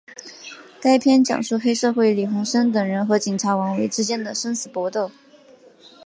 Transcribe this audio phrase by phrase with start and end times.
[0.81, 5.11] 该片讲述黑社会李鸿声等人和警察王维之间的生死搏斗。